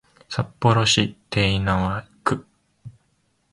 [0.27, 2.47] 札幌市手稲区